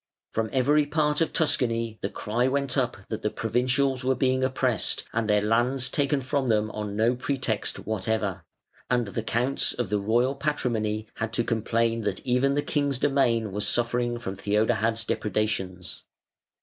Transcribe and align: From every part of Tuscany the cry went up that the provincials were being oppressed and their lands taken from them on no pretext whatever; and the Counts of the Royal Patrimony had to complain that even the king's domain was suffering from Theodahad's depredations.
From 0.31 0.49
every 0.51 0.87
part 0.87 1.21
of 1.21 1.31
Tuscany 1.31 1.99
the 2.01 2.09
cry 2.09 2.47
went 2.47 2.75
up 2.75 2.97
that 3.09 3.21
the 3.21 3.29
provincials 3.29 4.03
were 4.03 4.15
being 4.15 4.43
oppressed 4.43 5.03
and 5.13 5.29
their 5.29 5.43
lands 5.43 5.91
taken 5.91 6.21
from 6.21 6.47
them 6.47 6.71
on 6.71 6.95
no 6.95 7.15
pretext 7.15 7.85
whatever; 7.85 8.43
and 8.89 9.05
the 9.09 9.21
Counts 9.21 9.73
of 9.73 9.91
the 9.91 9.99
Royal 9.99 10.33
Patrimony 10.33 11.05
had 11.17 11.31
to 11.33 11.43
complain 11.43 12.01
that 12.01 12.25
even 12.25 12.55
the 12.55 12.63
king's 12.63 12.97
domain 12.97 13.51
was 13.51 13.67
suffering 13.67 14.17
from 14.17 14.35
Theodahad's 14.35 15.03
depredations. 15.03 16.01